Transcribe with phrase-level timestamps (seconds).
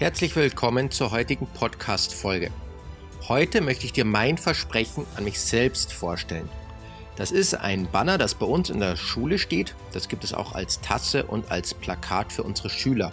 [0.00, 2.50] Herzlich willkommen zur heutigen Podcast-Folge.
[3.28, 6.48] Heute möchte ich dir mein Versprechen an mich selbst vorstellen.
[7.16, 9.74] Das ist ein Banner, das bei uns in der Schule steht.
[9.92, 13.12] Das gibt es auch als Tasse und als Plakat für unsere Schüler.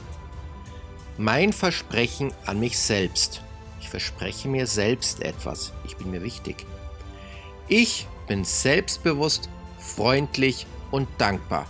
[1.18, 3.42] Mein Versprechen an mich selbst.
[3.82, 5.74] Ich verspreche mir selbst etwas.
[5.86, 6.66] Ich bin mir wichtig.
[7.68, 11.68] Ich bin selbstbewusst, freundlich und dankbar.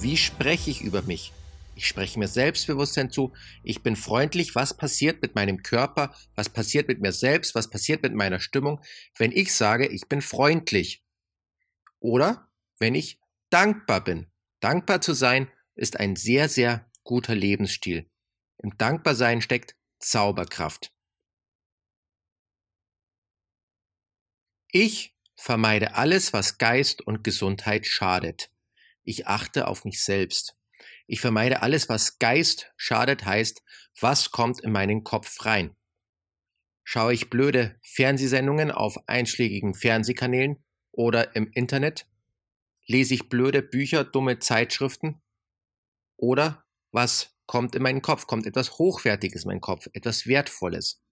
[0.00, 1.34] Wie spreche ich über mich?
[1.76, 3.34] Ich spreche mir Selbstbewusstsein zu.
[3.62, 4.54] Ich bin freundlich.
[4.54, 6.16] Was passiert mit meinem Körper?
[6.34, 7.54] Was passiert mit mir selbst?
[7.54, 8.80] Was passiert mit meiner Stimmung,
[9.18, 11.04] wenn ich sage, ich bin freundlich?
[12.00, 14.32] Oder wenn ich dankbar bin.
[14.60, 18.10] Dankbar zu sein ist ein sehr, sehr guter Lebensstil.
[18.56, 20.94] Im Dankbarsein steckt Zauberkraft.
[24.70, 28.50] Ich vermeide alles, was Geist und Gesundheit schadet.
[29.04, 30.56] Ich achte auf mich selbst.
[31.06, 33.62] Ich vermeide alles, was Geist schadet, heißt,
[34.00, 35.76] was kommt in meinen Kopf rein.
[36.82, 42.06] Schaue ich blöde Fernsehsendungen auf einschlägigen Fernsehkanälen oder im Internet?
[42.86, 45.20] Lese ich blöde Bücher, dumme Zeitschriften?
[46.16, 48.26] Oder was kommt in meinen Kopf?
[48.26, 51.02] Kommt etwas Hochwertiges in meinen Kopf, etwas Wertvolles?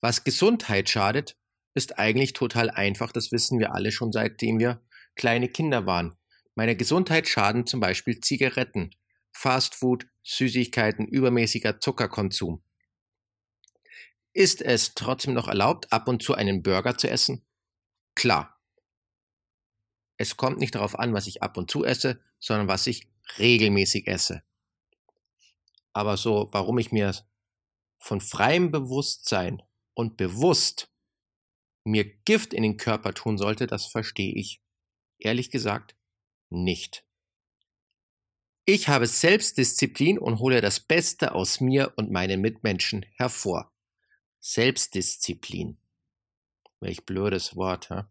[0.00, 1.36] Was Gesundheit schadet,
[1.74, 4.82] ist eigentlich total einfach, das wissen wir alle schon seitdem wir
[5.14, 6.16] kleine Kinder waren.
[6.54, 8.90] Meiner Gesundheit schaden zum Beispiel Zigaretten,
[9.36, 12.62] Fastfood, Süßigkeiten, übermäßiger Zuckerkonsum.
[14.32, 17.44] Ist es trotzdem noch erlaubt, ab und zu einen Burger zu essen?
[18.14, 18.58] Klar.
[20.16, 23.08] Es kommt nicht darauf an, was ich ab und zu esse, sondern was ich
[23.38, 24.42] regelmäßig esse.
[25.92, 27.14] Aber so, warum ich mir
[27.98, 30.90] von freiem Bewusstsein und bewusst
[31.84, 34.62] mir Gift in den Körper tun sollte, das verstehe ich
[35.18, 35.94] ehrlich gesagt
[36.48, 37.05] nicht.
[38.68, 43.72] Ich habe Selbstdisziplin und hole das Beste aus mir und meinen Mitmenschen hervor.
[44.40, 45.78] Selbstdisziplin.
[46.80, 47.90] Welch blödes Wort.
[47.90, 48.02] Hä?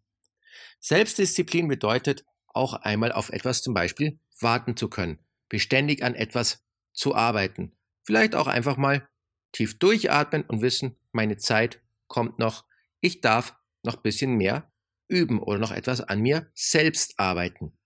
[0.80, 7.14] Selbstdisziplin bedeutet auch einmal auf etwas zum Beispiel warten zu können, beständig an etwas zu
[7.16, 7.74] arbeiten.
[8.04, 9.10] Vielleicht auch einfach mal
[9.52, 12.64] tief durchatmen und wissen, meine Zeit kommt noch.
[13.02, 14.72] Ich darf noch ein bisschen mehr
[15.10, 17.78] üben oder noch etwas an mir selbst arbeiten.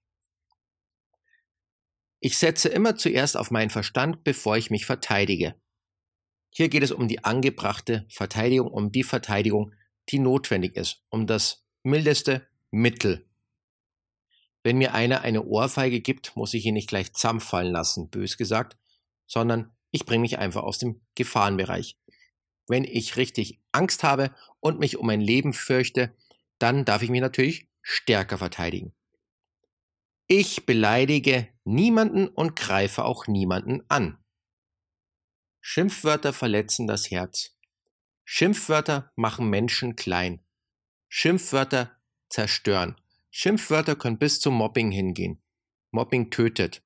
[2.19, 5.55] Ich setze immer zuerst auf meinen Verstand, bevor ich mich verteidige.
[6.51, 9.73] Hier geht es um die angebrachte Verteidigung, um die Verteidigung,
[10.09, 13.25] die notwendig ist, um das mildeste Mittel.
[14.63, 18.77] Wenn mir einer eine Ohrfeige gibt, muss ich ihn nicht gleich zusammenfallen lassen, bös gesagt,
[19.25, 21.97] sondern ich bringe mich einfach aus dem Gefahrenbereich.
[22.67, 26.13] Wenn ich richtig Angst habe und mich um mein Leben fürchte,
[26.59, 28.93] dann darf ich mich natürlich stärker verteidigen.
[30.31, 34.23] Ich beleidige niemanden und greife auch niemanden an.
[35.59, 37.57] Schimpfwörter verletzen das Herz.
[38.25, 40.45] Schimpfwörter machen Menschen klein.
[41.07, 41.97] Schimpfwörter
[42.29, 42.95] zerstören.
[43.31, 45.41] Schimpfwörter können bis zum Mobbing hingehen.
[45.89, 46.83] Mobbing tötet.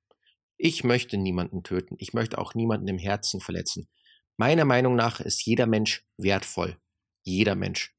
[0.56, 1.96] Ich möchte niemanden töten.
[2.00, 3.90] Ich möchte auch niemanden im Herzen verletzen.
[4.38, 6.78] Meiner Meinung nach ist jeder Mensch wertvoll.
[7.24, 7.94] Jeder Mensch.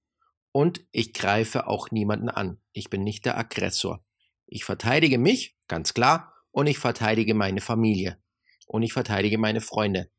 [0.53, 2.63] Und ich greife auch niemanden an.
[2.73, 4.04] Ich bin nicht der Aggressor.
[4.47, 8.23] Ich verteidige mich, ganz klar, und ich verteidige meine Familie.
[8.67, 10.11] Und ich verteidige meine Freunde.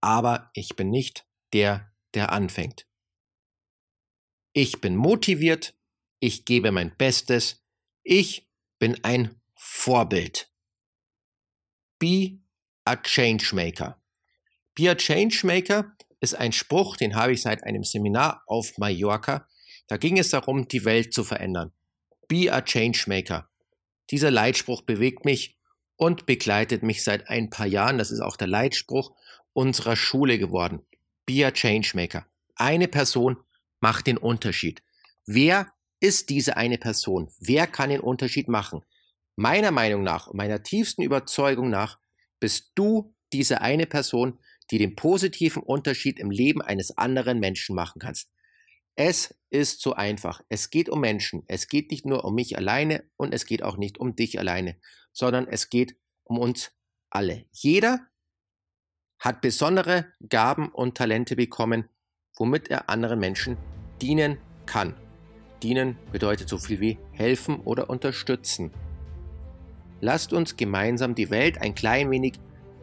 [0.00, 2.86] Aber ich bin nicht der, der anfängt.
[4.52, 5.74] Ich bin motiviert,
[6.18, 7.64] ich gebe mein Bestes,
[8.02, 10.52] ich bin ein Vorbild.
[11.98, 12.40] Be
[12.84, 14.02] a Changemaker.
[14.74, 19.46] Be a Changemaker ist ein Spruch, den habe ich seit einem Seminar auf Mallorca.
[19.86, 21.72] Da ging es darum, die Welt zu verändern.
[22.28, 23.48] Be a Changemaker.
[24.10, 25.56] Dieser Leitspruch bewegt mich
[25.96, 27.98] und begleitet mich seit ein paar Jahren.
[27.98, 29.12] Das ist auch der Leitspruch
[29.52, 30.82] unserer Schule geworden.
[31.26, 32.26] Be a Changemaker.
[32.56, 33.36] Eine Person
[33.80, 34.82] macht den Unterschied.
[35.26, 37.28] Wer ist diese eine Person?
[37.38, 38.84] Wer kann den Unterschied machen?
[39.36, 41.98] Meiner Meinung nach, meiner tiefsten Überzeugung nach,
[42.40, 44.38] bist du diese eine Person,
[44.70, 48.30] die den positiven Unterschied im Leben eines anderen Menschen machen kannst.
[48.94, 50.42] Es ist so einfach.
[50.48, 51.44] Es geht um Menschen.
[51.46, 54.76] Es geht nicht nur um mich alleine und es geht auch nicht um dich alleine,
[55.12, 56.72] sondern es geht um uns
[57.10, 57.46] alle.
[57.52, 58.00] Jeder
[59.18, 61.88] hat besondere Gaben und Talente bekommen,
[62.36, 63.56] womit er anderen Menschen
[64.00, 64.94] dienen kann.
[65.62, 68.72] Dienen bedeutet so viel wie helfen oder unterstützen.
[70.00, 72.34] Lasst uns gemeinsam die Welt ein klein wenig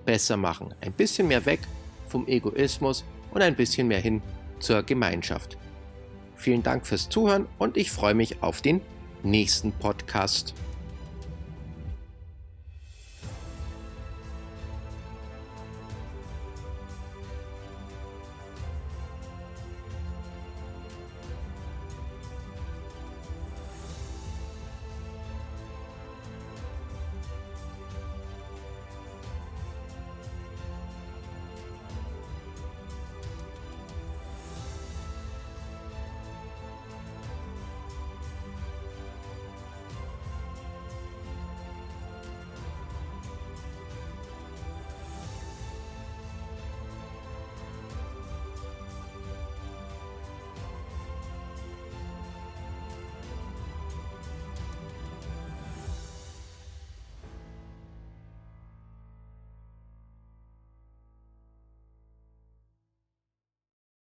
[0.06, 0.74] besser machen.
[0.80, 1.60] Ein bisschen mehr weg
[2.08, 4.22] vom Egoismus und ein bisschen mehr hin
[4.60, 5.58] zur Gemeinschaft.
[6.40, 8.80] Vielen Dank fürs Zuhören und ich freue mich auf den
[9.24, 10.54] nächsten Podcast.